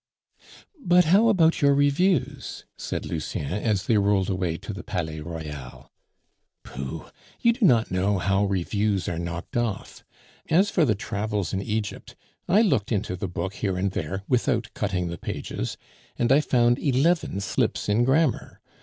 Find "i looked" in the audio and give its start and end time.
12.49-12.91